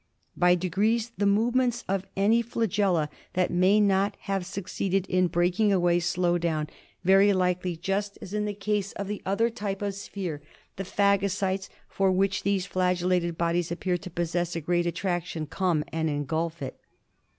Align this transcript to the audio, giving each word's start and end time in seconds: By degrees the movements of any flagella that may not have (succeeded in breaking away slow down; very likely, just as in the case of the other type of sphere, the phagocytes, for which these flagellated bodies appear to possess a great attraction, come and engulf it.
By 0.35 0.55
degrees 0.55 1.11
the 1.19 1.27
movements 1.27 1.83
of 1.87 2.07
any 2.17 2.41
flagella 2.41 3.07
that 3.33 3.51
may 3.51 3.79
not 3.79 4.15
have 4.21 4.47
(succeeded 4.47 5.05
in 5.05 5.27
breaking 5.27 5.71
away 5.71 5.99
slow 5.99 6.39
down; 6.39 6.71
very 7.03 7.33
likely, 7.33 7.77
just 7.77 8.17
as 8.19 8.33
in 8.33 8.45
the 8.45 8.55
case 8.55 8.93
of 8.93 9.07
the 9.07 9.21
other 9.27 9.51
type 9.51 9.83
of 9.83 9.93
sphere, 9.93 10.41
the 10.75 10.85
phagocytes, 10.85 11.69
for 11.87 12.11
which 12.11 12.41
these 12.41 12.65
flagellated 12.65 13.37
bodies 13.37 13.71
appear 13.71 13.97
to 13.99 14.09
possess 14.09 14.55
a 14.55 14.61
great 14.61 14.87
attraction, 14.87 15.45
come 15.45 15.83
and 15.93 16.09
engulf 16.09 16.63
it. 16.63 16.79